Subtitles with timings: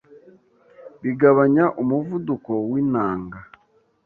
[1.03, 3.37] bigabanya umuvuduko w’intanga